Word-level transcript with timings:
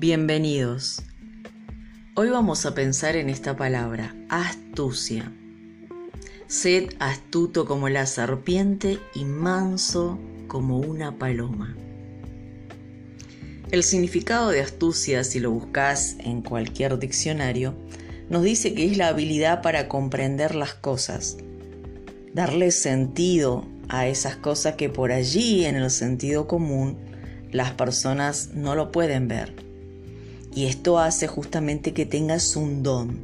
Bienvenidos. 0.00 1.02
Hoy 2.14 2.30
vamos 2.30 2.64
a 2.64 2.74
pensar 2.74 3.16
en 3.16 3.28
esta 3.28 3.54
palabra, 3.58 4.16
astucia. 4.30 5.30
Sed 6.46 6.94
astuto 7.00 7.66
como 7.66 7.90
la 7.90 8.06
serpiente 8.06 8.98
y 9.14 9.26
manso 9.26 10.18
como 10.48 10.78
una 10.78 11.18
paloma. 11.18 11.76
El 13.70 13.82
significado 13.82 14.48
de 14.48 14.62
astucia, 14.62 15.22
si 15.22 15.38
lo 15.38 15.50
buscas 15.50 16.16
en 16.20 16.40
cualquier 16.40 16.98
diccionario, 16.98 17.74
nos 18.30 18.42
dice 18.42 18.72
que 18.72 18.86
es 18.86 18.96
la 18.96 19.08
habilidad 19.08 19.60
para 19.60 19.86
comprender 19.86 20.54
las 20.54 20.72
cosas, 20.72 21.36
darle 22.32 22.70
sentido 22.70 23.66
a 23.90 24.08
esas 24.08 24.36
cosas 24.36 24.76
que 24.76 24.88
por 24.88 25.12
allí 25.12 25.66
en 25.66 25.76
el 25.76 25.90
sentido 25.90 26.46
común 26.46 26.96
las 27.52 27.72
personas 27.72 28.52
no 28.54 28.74
lo 28.74 28.92
pueden 28.92 29.28
ver 29.28 29.69
y 30.54 30.66
esto 30.66 30.98
hace 30.98 31.26
justamente 31.26 31.92
que 31.92 32.06
tengas 32.06 32.56
un 32.56 32.82
don. 32.82 33.18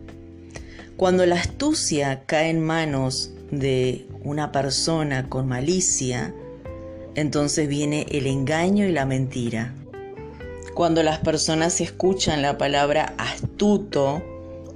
Cuando 0.96 1.26
la 1.26 1.36
astucia 1.36 2.22
cae 2.24 2.50
en 2.50 2.64
manos 2.64 3.32
de 3.50 4.06
una 4.24 4.52
persona 4.52 5.28
con 5.28 5.46
malicia, 5.46 6.34
entonces 7.14 7.68
viene 7.68 8.06
el 8.10 8.26
engaño 8.26 8.86
y 8.86 8.92
la 8.92 9.06
mentira. 9.06 9.74
Cuando 10.74 11.02
las 11.02 11.18
personas 11.18 11.80
escuchan 11.80 12.42
la 12.42 12.58
palabra 12.58 13.14
astuto 13.18 14.22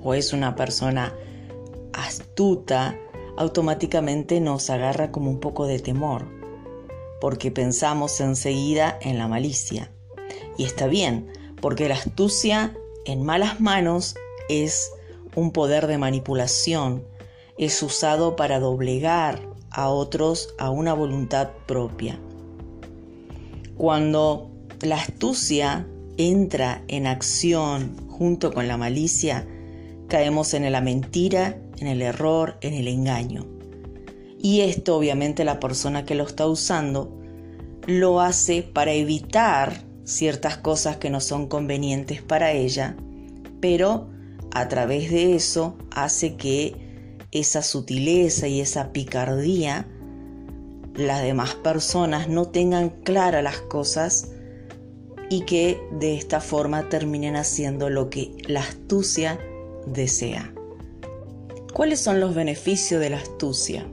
o 0.02 0.14
es 0.14 0.32
una 0.32 0.56
persona 0.56 1.14
astuta, 1.92 2.98
automáticamente 3.36 4.40
nos 4.40 4.70
agarra 4.70 5.10
como 5.12 5.30
un 5.30 5.40
poco 5.40 5.66
de 5.66 5.78
temor, 5.78 6.26
porque 7.20 7.50
pensamos 7.50 8.20
enseguida 8.20 8.98
en 9.00 9.18
la 9.18 9.28
malicia. 9.28 9.90
Y 10.56 10.64
está 10.64 10.86
bien, 10.86 11.30
porque 11.60 11.88
la 11.88 11.94
astucia 11.94 12.74
en 13.04 13.22
malas 13.22 13.60
manos 13.60 14.14
es 14.48 14.90
un 15.34 15.52
poder 15.52 15.86
de 15.86 15.98
manipulación, 15.98 17.04
es 17.58 17.82
usado 17.82 18.36
para 18.36 18.58
doblegar 18.58 19.40
a 19.70 19.88
otros 19.88 20.54
a 20.58 20.70
una 20.70 20.94
voluntad 20.94 21.50
propia. 21.66 22.18
Cuando 23.76 24.50
la 24.82 24.96
astucia 24.96 25.86
entra 26.16 26.82
en 26.88 27.06
acción 27.06 27.96
junto 28.08 28.52
con 28.52 28.68
la 28.68 28.76
malicia, 28.76 29.46
caemos 30.08 30.54
en 30.54 30.70
la 30.70 30.80
mentira, 30.80 31.58
en 31.78 31.86
el 31.86 32.02
error, 32.02 32.58
en 32.60 32.74
el 32.74 32.88
engaño. 32.88 33.46
Y 34.38 34.60
esto 34.62 34.96
obviamente 34.96 35.44
la 35.44 35.60
persona 35.60 36.04
que 36.04 36.14
lo 36.14 36.24
está 36.24 36.46
usando 36.46 37.16
lo 37.86 38.20
hace 38.20 38.62
para 38.62 38.92
evitar 38.92 39.84
ciertas 40.10 40.56
cosas 40.58 40.96
que 40.96 41.10
no 41.10 41.20
son 41.20 41.46
convenientes 41.46 42.20
para 42.22 42.52
ella, 42.52 42.96
pero 43.60 44.08
a 44.52 44.68
través 44.68 45.10
de 45.10 45.36
eso 45.36 45.76
hace 45.90 46.36
que 46.36 46.74
esa 47.30 47.62
sutileza 47.62 48.48
y 48.48 48.60
esa 48.60 48.92
picardía 48.92 49.86
las 50.96 51.22
demás 51.22 51.54
personas 51.54 52.28
no 52.28 52.46
tengan 52.46 52.90
claras 52.90 53.44
las 53.44 53.60
cosas 53.60 54.32
y 55.30 55.42
que 55.42 55.80
de 55.92 56.16
esta 56.16 56.40
forma 56.40 56.88
terminen 56.88 57.36
haciendo 57.36 57.88
lo 57.88 58.10
que 58.10 58.32
la 58.48 58.60
astucia 58.60 59.38
desea. 59.86 60.52
¿Cuáles 61.72 62.00
son 62.00 62.18
los 62.18 62.34
beneficios 62.34 63.00
de 63.00 63.10
la 63.10 63.18
astucia? 63.18 63.86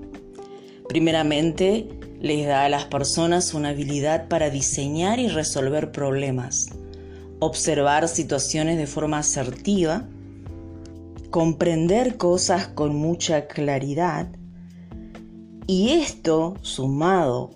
Primeramente, 0.89 1.87
les 2.19 2.47
da 2.47 2.65
a 2.65 2.69
las 2.69 2.85
personas 2.85 3.53
una 3.53 3.69
habilidad 3.69 4.27
para 4.27 4.49
diseñar 4.49 5.19
y 5.19 5.27
resolver 5.27 5.91
problemas, 5.91 6.69
observar 7.39 8.07
situaciones 8.07 8.77
de 8.77 8.87
forma 8.87 9.19
asertiva, 9.19 10.07
comprender 11.29 12.17
cosas 12.17 12.67
con 12.67 12.95
mucha 12.95 13.47
claridad 13.47 14.27
y 15.69 15.89
esto, 15.89 16.53
sumado 16.61 17.51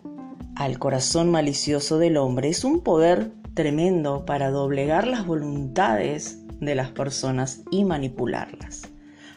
al 0.57 0.79
corazón 0.79 1.31
malicioso 1.31 1.97
del 1.97 2.17
hombre, 2.17 2.49
es 2.49 2.65
un 2.65 2.81
poder 2.81 3.31
tremendo 3.53 4.25
para 4.25 4.51
doblegar 4.51 5.07
las 5.07 5.25
voluntades 5.25 6.39
de 6.59 6.75
las 6.75 6.89
personas 6.89 7.61
y 7.71 7.85
manipularlas. 7.85 8.81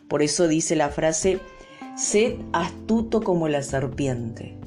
Por 0.08 0.22
eso 0.22 0.48
dice 0.48 0.74
la 0.74 0.88
frase, 0.88 1.38
sed 1.96 2.34
astuto 2.52 3.22
como 3.22 3.46
la 3.46 3.62
serpiente. 3.62 4.58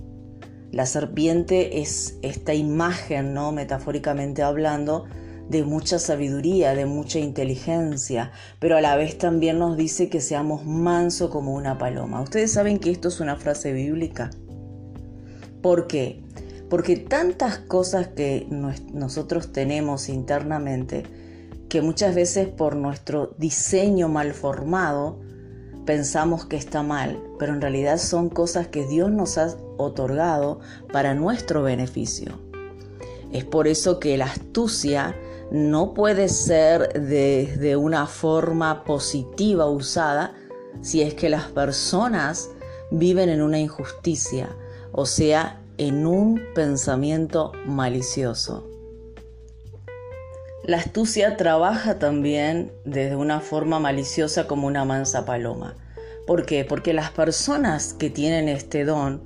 La 0.72 0.86
serpiente 0.86 1.82
es 1.82 2.18
esta 2.22 2.54
imagen, 2.54 3.34
¿no? 3.34 3.52
Metafóricamente 3.52 4.44
hablando, 4.44 5.06
de 5.50 5.64
mucha 5.64 5.98
sabiduría, 5.98 6.76
de 6.76 6.86
mucha 6.86 7.20
inteligencia, 7.20 8.32
pero 8.60 8.76
a 8.76 8.82
la 8.82 8.96
vez 8.98 9.18
también 9.18 9.60
nos 9.60 9.78
dice 9.78 10.10
que 10.10 10.20
seamos 10.20 10.66
manso 10.66 11.30
como 11.30 11.54
una 11.54 11.78
paloma. 11.78 12.22
Ustedes 12.22 12.52
saben 12.52 12.80
que 12.80 12.92
esto 12.92 13.08
es 13.08 13.20
una 13.20 13.38
frase 13.38 13.72
bíblica. 13.72 14.30
¿Por 15.62 15.88
qué? 15.88 16.22
Porque 16.70 16.98
tantas 16.98 17.60
cosas 17.60 18.10
que 18.10 18.46
nosotros 18.94 19.54
tenemos 19.54 20.10
internamente, 20.10 21.04
que 21.70 21.82
muchas 21.82 22.14
veces 22.14 22.50
por 22.50 22.76
nuestro 22.76 23.34
diseño 23.38 24.10
mal 24.10 24.34
formado, 24.34 25.22
pensamos 25.88 26.46
que 26.46 26.58
está 26.58 26.84
mal, 26.84 27.20
pero 27.40 27.53
en 27.53 27.62
realidad 27.62 27.98
son 27.98 28.30
cosas 28.30 28.68
que 28.68 28.86
Dios 28.86 29.09
nos 29.09 29.40
ha 29.40 29.56
otorgado 29.78 30.59
para 30.92 31.16
nuestro 31.16 31.64
beneficio. 31.64 32.34
Es 33.31 33.46
por 33.46 33.68
eso 33.68 34.00
que 34.00 34.18
la 34.18 34.25
astucia 34.25 35.16
no 35.50 35.94
puede 35.94 36.28
ser 36.28 37.02
de, 37.02 37.75
una 37.78 38.06
forma 38.06 38.84
positiva 38.84 39.66
usada 39.66 40.36
si 40.81 41.02
es 41.02 41.14
que 41.14 41.30
las 41.30 41.46
personas 41.46 42.50
viven 42.92 43.30
en 43.30 43.42
una 43.42 43.58
injusticia, 43.58 44.50
o 44.92 45.06
sea, 45.06 45.62
en 45.78 46.06
un 46.06 46.42
pensamiento 46.54 47.54
malicioso. 47.66 48.77
La 50.63 50.78
astucia 50.78 51.38
trabaja 51.38 52.00
también 52.00 52.72
desde 52.84 53.16
una 53.16 53.40
forma 53.40 53.79
maliciosa 53.79 54.47
como 54.47 54.68
una 54.68 54.85
mansa 54.85 55.23
paloma. 55.25 55.75
¿Por 56.25 56.45
qué? 56.45 56.66
Porque 56.66 56.94
las 56.94 57.12
personas 57.12 57.94
que 57.94 58.09
tienen 58.09 58.50
este 58.50 58.84
don, 58.84 59.22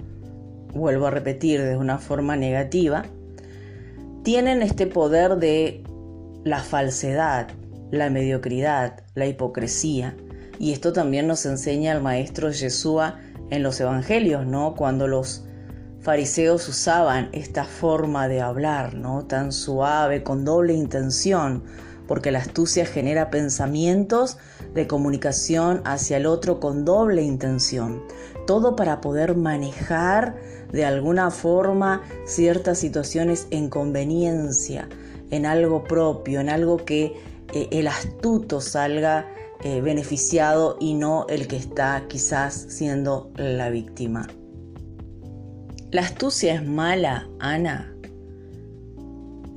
vuelvo 0.73 1.07
a 1.07 1.11
repetir, 1.11 1.61
de 1.61 1.77
una 1.77 1.97
forma 1.97 2.35
negativa, 2.35 3.05
tienen 4.23 4.61
este 4.61 4.85
poder 4.85 5.37
de 5.37 5.83
la 6.43 6.59
falsedad, 6.59 7.47
la 7.91 8.09
mediocridad, 8.09 9.03
la 9.15 9.25
hipocresía. 9.25 10.15
Y 10.59 10.73
esto 10.73 10.93
también 10.93 11.27
nos 11.27 11.45
enseña 11.45 11.93
el 11.93 12.01
maestro 12.01 12.51
Yeshua 12.51 13.19
en 13.49 13.63
los 13.63 13.79
evangelios, 13.79 14.45
¿no? 14.45 14.75
Cuando 14.75 15.07
los 15.07 15.45
fariseos 16.01 16.67
usaban 16.67 17.29
esta 17.31 17.63
forma 17.63 18.27
de 18.27 18.41
hablar, 18.41 18.95
¿no? 18.95 19.25
Tan 19.25 19.51
suave, 19.51 20.23
con 20.23 20.43
doble 20.43 20.73
intención, 20.73 21.63
porque 22.07 22.31
la 22.31 22.39
astucia 22.39 22.85
genera 22.85 23.29
pensamientos 23.29 24.37
de 24.73 24.87
comunicación 24.87 25.81
hacia 25.85 26.17
el 26.17 26.25
otro 26.25 26.59
con 26.59 26.85
doble 26.85 27.21
intención. 27.21 28.03
Todo 28.47 28.75
para 28.75 28.99
poder 28.99 29.35
manejar 29.35 30.35
de 30.71 30.85
alguna 30.85 31.29
forma 31.29 32.01
ciertas 32.25 32.79
situaciones 32.79 33.47
en 33.51 33.69
conveniencia, 33.69 34.89
en 35.29 35.45
algo 35.45 35.83
propio, 35.83 36.39
en 36.39 36.49
algo 36.49 36.77
que 36.77 37.13
eh, 37.53 37.67
el 37.71 37.87
astuto 37.87 38.59
salga 38.59 39.27
eh, 39.63 39.81
beneficiado 39.81 40.77
y 40.79 40.95
no 40.95 41.27
el 41.29 41.47
que 41.47 41.57
está 41.57 42.05
quizás 42.07 42.65
siendo 42.69 43.31
la 43.35 43.69
víctima. 43.69 44.27
¿La 45.91 46.03
astucia 46.03 46.53
es 46.53 46.65
mala, 46.65 47.27
Ana? 47.41 47.93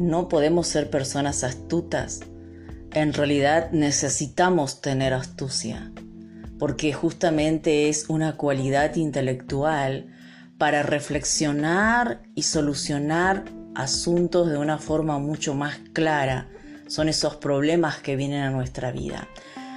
¿No 0.00 0.28
podemos 0.28 0.66
ser 0.66 0.90
personas 0.90 1.44
astutas? 1.44 2.22
En 2.90 3.12
realidad 3.12 3.70
necesitamos 3.70 4.80
tener 4.80 5.14
astucia, 5.14 5.92
porque 6.58 6.92
justamente 6.92 7.88
es 7.88 8.06
una 8.08 8.36
cualidad 8.36 8.96
intelectual 8.96 10.12
para 10.58 10.82
reflexionar 10.82 12.22
y 12.34 12.42
solucionar 12.42 13.44
asuntos 13.76 14.50
de 14.50 14.58
una 14.58 14.78
forma 14.78 15.20
mucho 15.20 15.54
más 15.54 15.78
clara. 15.92 16.48
Son 16.88 17.08
esos 17.08 17.36
problemas 17.36 17.98
que 17.98 18.16
vienen 18.16 18.42
a 18.42 18.50
nuestra 18.50 18.90
vida. 18.90 19.28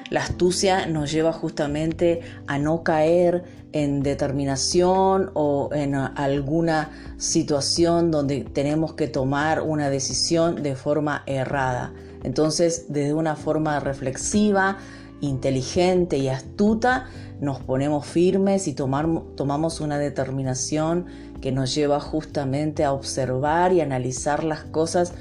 La 0.10 0.22
astucia 0.22 0.88
nos 0.88 1.12
lleva 1.12 1.34
justamente 1.34 2.22
a 2.48 2.58
no 2.60 2.84
caer 2.84 3.44
en 3.74 4.02
determinación 4.02 5.32
o 5.34 5.70
en 5.74 5.96
alguna 5.96 6.92
situación 7.18 8.10
donde 8.10 8.42
tenemos 8.42 8.94
que 8.94 9.08
tomar 9.08 9.62
una 9.62 9.90
decisión 9.90 10.64
de 10.64 10.76
forma 10.76 11.24
errada. 11.26 11.94
Entonces, 12.24 12.86
desde 12.88 13.14
una 13.14 13.36
forma 13.36 13.80
reflexiva, 13.80 14.78
inteligente 15.20 16.18
y 16.18 16.30
astuta, 16.30 17.08
nos 17.42 17.60
ponemos 17.60 18.06
firmes 18.06 18.68
y 18.68 18.74
tomamos 18.74 19.82
una 19.82 20.00
determinación 20.00 21.06
que 21.42 21.52
nos 21.52 21.76
lleva 21.76 22.00
justamente 22.00 22.84
a 22.84 22.94
observar 22.94 23.74
y 23.74 23.82
analizar 23.82 24.44
las 24.44 24.64
cosas 24.64 25.14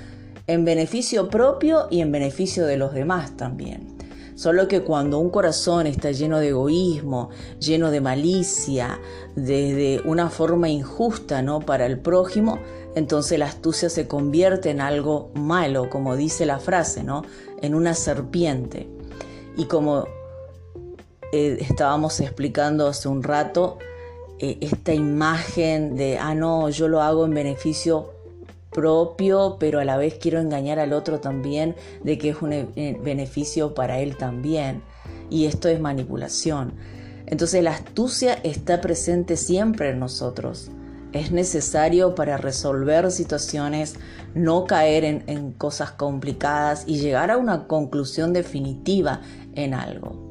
en 0.46 0.64
beneficio 0.64 1.28
propio 1.28 1.88
y 1.90 2.00
en 2.00 2.12
beneficio 2.12 2.64
de 2.66 2.76
los 2.76 2.94
demás 2.94 3.36
también. 3.36 3.95
Solo 4.36 4.68
que 4.68 4.82
cuando 4.82 5.18
un 5.18 5.30
corazón 5.30 5.86
está 5.86 6.12
lleno 6.12 6.38
de 6.38 6.48
egoísmo, 6.48 7.30
lleno 7.58 7.90
de 7.90 8.02
malicia, 8.02 9.00
desde 9.34 10.02
una 10.04 10.28
forma 10.28 10.68
injusta 10.68 11.40
¿no? 11.40 11.60
para 11.60 11.86
el 11.86 11.98
prójimo, 11.98 12.58
entonces 12.94 13.38
la 13.38 13.46
astucia 13.46 13.88
se 13.88 14.06
convierte 14.06 14.68
en 14.68 14.82
algo 14.82 15.30
malo, 15.34 15.88
como 15.88 16.16
dice 16.16 16.44
la 16.44 16.58
frase, 16.58 17.02
¿no? 17.02 17.24
en 17.62 17.74
una 17.74 17.94
serpiente. 17.94 18.90
Y 19.56 19.64
como 19.64 20.06
eh, 21.32 21.56
estábamos 21.60 22.20
explicando 22.20 22.88
hace 22.88 23.08
un 23.08 23.22
rato, 23.22 23.78
eh, 24.38 24.58
esta 24.60 24.92
imagen 24.92 25.96
de, 25.96 26.18
ah, 26.18 26.34
no, 26.34 26.68
yo 26.68 26.88
lo 26.88 27.00
hago 27.00 27.24
en 27.24 27.32
beneficio 27.32 28.15
propio, 28.76 29.56
pero 29.58 29.80
a 29.80 29.84
la 29.84 29.96
vez 29.96 30.18
quiero 30.20 30.38
engañar 30.38 30.78
al 30.78 30.92
otro 30.92 31.18
también 31.18 31.74
de 32.04 32.18
que 32.18 32.28
es 32.28 32.42
un 32.42 32.52
eh, 32.52 33.00
beneficio 33.02 33.74
para 33.74 34.00
él 34.00 34.18
también. 34.18 34.82
Y 35.30 35.46
esto 35.46 35.68
es 35.68 35.80
manipulación. 35.80 36.74
Entonces 37.26 37.64
la 37.64 37.72
astucia 37.72 38.34
está 38.34 38.82
presente 38.82 39.38
siempre 39.38 39.90
en 39.90 39.98
nosotros. 39.98 40.70
Es 41.12 41.32
necesario 41.32 42.14
para 42.14 42.36
resolver 42.36 43.10
situaciones, 43.10 43.94
no 44.34 44.66
caer 44.66 45.04
en, 45.04 45.24
en 45.26 45.52
cosas 45.52 45.92
complicadas 45.92 46.84
y 46.86 47.00
llegar 47.00 47.30
a 47.30 47.38
una 47.38 47.66
conclusión 47.66 48.34
definitiva 48.34 49.22
en 49.54 49.72
algo 49.72 50.26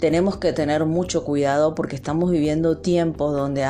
tenemos 0.00 0.38
que 0.38 0.54
tener 0.54 0.86
mucho 0.86 1.24
cuidado 1.24 1.74
porque 1.74 1.94
estamos 1.94 2.30
viviendo 2.30 2.78
tiempos 2.78 3.34
donde 3.34 3.66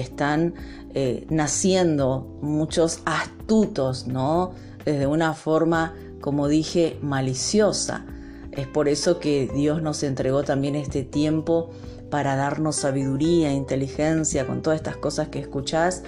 están 0.00 0.54
eh, 0.94 1.26
naciendo 1.30 2.38
muchos 2.42 3.00
astutos, 3.04 4.06
¿no? 4.06 4.52
Desde 4.84 5.06
una 5.06 5.34
forma, 5.34 5.94
como 6.20 6.48
dije, 6.48 6.98
maliciosa. 7.02 8.04
Es 8.52 8.66
por 8.66 8.88
eso 8.88 9.20
que 9.20 9.48
Dios 9.54 9.82
nos 9.82 10.02
entregó 10.02 10.42
también 10.42 10.74
este 10.74 11.04
tiempo 11.04 11.70
para 12.10 12.34
darnos 12.36 12.76
sabiduría, 12.76 13.52
inteligencia, 13.52 14.46
con 14.46 14.62
todas 14.62 14.78
estas 14.78 14.96
cosas 14.96 15.28
que 15.28 15.38
escuchás, 15.38 16.02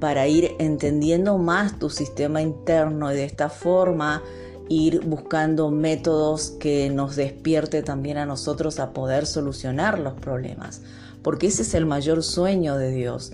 para 0.00 0.26
ir 0.26 0.52
entendiendo 0.58 1.38
más 1.38 1.78
tu 1.78 1.90
sistema 1.90 2.42
interno 2.42 3.12
y 3.12 3.16
de 3.16 3.24
esta 3.24 3.48
forma 3.48 4.22
ir 4.68 5.00
buscando 5.00 5.70
métodos 5.70 6.50
que 6.58 6.90
nos 6.90 7.16
despierte 7.16 7.82
también 7.82 8.16
a 8.16 8.26
nosotros 8.26 8.80
a 8.80 8.92
poder 8.92 9.26
solucionar 9.26 9.98
los 9.98 10.14
problemas, 10.14 10.80
porque 11.24 11.48
ese 11.48 11.62
es 11.62 11.74
el 11.74 11.86
mayor 11.86 12.22
sueño 12.22 12.76
de 12.78 12.92
Dios, 12.92 13.32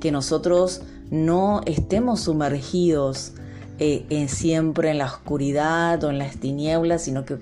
que 0.00 0.10
nosotros 0.10 0.80
no 1.10 1.60
estemos 1.66 2.20
sumergidos 2.20 3.32
eh, 3.78 4.06
en 4.08 4.30
siempre 4.30 4.90
en 4.90 4.98
la 4.98 5.06
oscuridad 5.06 6.02
o 6.04 6.10
en 6.10 6.18
las 6.18 6.36
tinieblas, 6.36 7.02
sino 7.02 7.26
que 7.26 7.36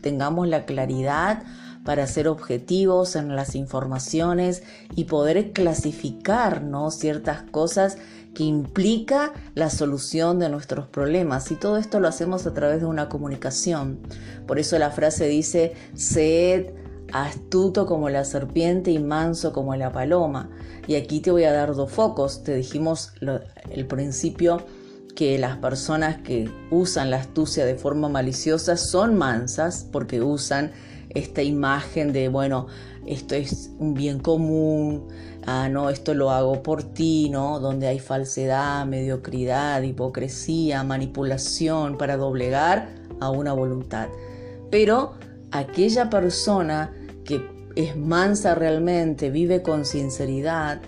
tengamos 0.00 0.46
la 0.46 0.66
claridad 0.66 1.42
para 1.84 2.06
ser 2.06 2.28
objetivos 2.28 3.16
en 3.16 3.34
las 3.34 3.54
informaciones 3.54 4.62
y 4.94 5.04
poder 5.04 5.52
clasificar 5.52 6.62
ciertas 6.90 7.42
cosas 7.42 7.96
que 8.34 8.42
implica 8.42 9.32
la 9.54 9.70
solución 9.70 10.38
de 10.38 10.50
nuestros 10.50 10.86
problemas. 10.86 11.50
Y 11.50 11.54
todo 11.54 11.78
esto 11.78 12.00
lo 12.00 12.08
hacemos 12.08 12.46
a 12.46 12.52
través 12.52 12.80
de 12.80 12.86
una 12.86 13.08
comunicación. 13.08 14.00
Por 14.46 14.58
eso 14.58 14.78
la 14.78 14.90
frase 14.90 15.26
dice, 15.26 15.72
sed 15.94 16.74
astuto 17.12 17.86
como 17.86 18.08
la 18.08 18.24
serpiente 18.24 18.90
y 18.90 18.98
manso 18.98 19.52
como 19.52 19.74
la 19.76 19.92
paloma. 19.92 20.50
Y 20.86 20.94
aquí 20.94 21.20
te 21.20 21.30
voy 21.30 21.44
a 21.44 21.52
dar 21.52 21.74
dos 21.74 21.90
focos. 21.90 22.42
Te 22.42 22.54
dijimos 22.54 23.12
el 23.70 23.86
principio 23.86 24.64
que 25.14 25.38
las 25.38 25.56
personas 25.58 26.18
que 26.18 26.50
usan 26.70 27.10
la 27.10 27.16
astucia 27.16 27.64
de 27.64 27.74
forma 27.74 28.08
maliciosa 28.08 28.76
son 28.76 29.16
mansas 29.16 29.86
porque 29.90 30.20
usan 30.20 30.72
esta 31.08 31.42
imagen 31.42 32.12
de, 32.12 32.28
bueno, 32.28 32.66
esto 33.06 33.34
es 33.34 33.70
un 33.78 33.94
bien 33.94 34.18
común, 34.18 35.08
ah, 35.46 35.68
no, 35.70 35.88
esto 35.88 36.12
lo 36.12 36.30
hago 36.30 36.62
por 36.62 36.82
ti, 36.82 37.30
¿no? 37.30 37.60
Donde 37.60 37.86
hay 37.86 37.98
falsedad, 37.98 38.84
mediocridad, 38.84 39.80
hipocresía, 39.82 40.84
manipulación 40.84 41.96
para 41.96 42.16
doblegar 42.16 42.88
a 43.20 43.30
una 43.30 43.54
voluntad. 43.54 44.08
Pero 44.70 45.14
aquella 45.58 46.10
persona 46.10 46.92
que 47.24 47.48
es 47.76 47.96
mansa 47.96 48.54
realmente, 48.54 49.30
vive 49.30 49.62
con 49.62 49.84
sinceridad 49.84 50.80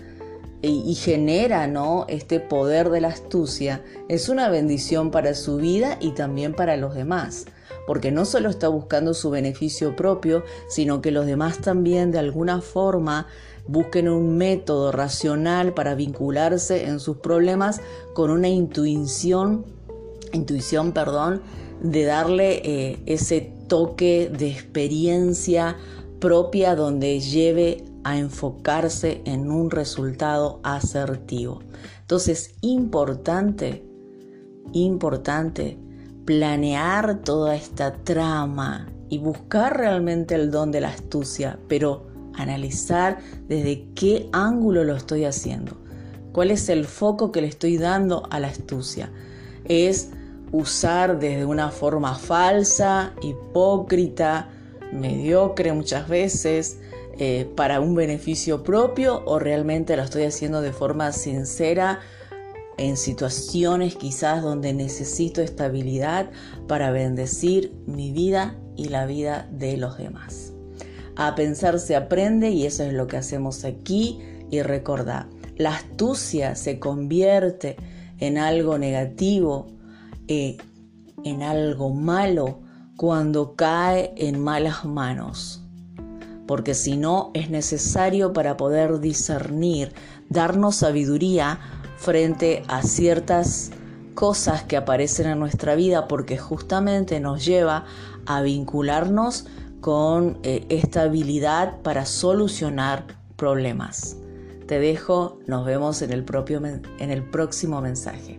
y, 0.61 0.93
genera, 0.95 1.67
¿no? 1.67 2.05
Este 2.09 2.39
poder 2.41 2.89
de 2.89 2.99
la 2.99 3.09
astucia, 3.09 3.81
es 4.09 4.27
una 4.27 4.49
bendición 4.49 5.09
para 5.09 5.33
su 5.33 5.57
vida 5.57 5.97
y 6.01 6.11
también 6.11 6.53
para 6.53 6.75
los 6.75 6.95
demás 6.95 7.45
porque 7.89 8.11
no 8.11 8.23
solo 8.25 8.49
está 8.49 8.67
buscando 8.67 9.15
su 9.15 9.31
beneficio 9.31 9.95
propio, 9.95 10.43
sino 10.67 11.01
que 11.01 11.09
los 11.09 11.25
demás 11.25 11.57
también 11.57 12.11
de 12.11 12.19
alguna 12.19 12.61
forma 12.61 13.25
busquen 13.67 14.09
un 14.09 14.37
método 14.37 14.91
racional 14.91 15.73
para 15.73 15.95
vincularse 15.95 16.85
en 16.85 16.99
sus 16.99 17.17
problemas 17.17 17.81
con 18.13 18.29
una 18.29 18.47
intuición, 18.47 19.65
intuición, 20.33 20.91
perdón, 20.91 21.41
de 21.81 22.03
darle 22.03 22.61
eh, 22.63 22.99
ese 23.07 23.53
toque 23.69 24.29
de 24.37 24.49
experiencia 24.49 25.77
propia 26.19 26.75
donde 26.75 27.21
lleve 27.21 27.85
a 28.03 28.17
enfocarse 28.17 29.21
en 29.23 29.49
un 29.49 29.71
resultado 29.71 30.59
asertivo. 30.63 31.61
Entonces, 32.01 32.55
importante, 32.59 33.85
importante 34.73 35.77
planear 36.25 37.21
toda 37.23 37.55
esta 37.55 37.93
trama 37.93 38.87
y 39.09 39.17
buscar 39.17 39.77
realmente 39.77 40.35
el 40.35 40.51
don 40.51 40.71
de 40.71 40.81
la 40.81 40.89
astucia, 40.89 41.57
pero 41.67 42.07
analizar 42.35 43.17
desde 43.47 43.87
qué 43.95 44.29
ángulo 44.31 44.83
lo 44.83 44.95
estoy 44.95 45.25
haciendo. 45.25 45.77
¿Cuál 46.31 46.51
es 46.51 46.69
el 46.69 46.85
foco 46.85 47.31
que 47.31 47.41
le 47.41 47.47
estoy 47.47 47.77
dando 47.77 48.23
a 48.29 48.39
la 48.39 48.47
astucia? 48.47 49.11
Es 49.65 50.11
usar 50.51 51.19
desde 51.19 51.45
una 51.45 51.69
forma 51.69 52.15
falsa, 52.15 53.13
hipócrita, 53.21 54.49
mediocre 54.91 55.73
muchas 55.73 56.07
veces, 56.07 56.79
eh, 57.17 57.49
para 57.55 57.81
un 57.81 57.95
beneficio 57.95 58.63
propio 58.63 59.23
o 59.25 59.39
realmente 59.39 59.97
lo 59.97 60.03
estoy 60.03 60.23
haciendo 60.23 60.61
de 60.61 60.71
forma 60.71 61.11
sincera, 61.11 61.99
en 62.77 62.95
situaciones 62.95 63.95
quizás 63.95 64.41
donde 64.41 64.73
necesito 64.73 65.41
estabilidad 65.41 66.31
para 66.65 66.91
bendecir 66.91 67.73
mi 67.85 68.13
vida 68.13 68.55
y 68.77 68.87
la 68.87 69.05
vida 69.05 69.49
de 69.51 69.75
los 69.75 69.97
demás. 69.97 70.53
A 71.17 71.35
pensar 71.35 71.79
se 71.79 71.97
aprende 71.97 72.51
y 72.51 72.65
eso 72.65 72.83
es 72.83 72.93
lo 72.93 73.07
que 73.07 73.17
hacemos 73.17 73.65
aquí 73.65 74.21
y 74.49 74.61
recordar, 74.61 75.27
la 75.57 75.75
astucia 75.75 76.55
se 76.55 76.79
convierte 76.79 77.75
en 78.19 78.37
algo 78.37 78.77
negativo, 78.77 79.67
eh, 80.29 80.57
en 81.23 81.43
algo 81.43 81.89
malo 81.89 82.59
cuando 82.95 83.55
cae 83.55 84.13
en 84.15 84.39
malas 84.39 84.85
manos. 84.85 85.63
Porque 86.47 86.75
si 86.75 86.97
no 86.97 87.31
es 87.33 87.49
necesario 87.49 88.31
para 88.31 88.55
poder 88.55 88.99
discernir, 88.99 89.91
darnos 90.29 90.75
sabiduría 90.77 91.59
frente 91.97 92.63
a 92.67 92.83
ciertas 92.83 93.71
cosas 94.13 94.63
que 94.63 94.77
aparecen 94.77 95.27
en 95.27 95.39
nuestra 95.39 95.75
vida 95.75 96.07
porque 96.07 96.37
justamente 96.37 97.19
nos 97.19 97.43
lleva 97.43 97.85
a 98.25 98.41
vincularnos 98.41 99.47
con 99.81 100.37
eh, 100.43 100.65
esta 100.69 101.03
habilidad 101.03 101.81
para 101.81 102.05
solucionar 102.05 103.05
problemas. 103.35 104.17
Te 104.67 104.79
dejo, 104.79 105.39
nos 105.47 105.65
vemos 105.65 106.03
en 106.03 106.13
el, 106.13 106.23
propio, 106.23 106.61
en 106.63 107.09
el 107.09 107.23
próximo 107.23 107.81
mensaje. 107.81 108.38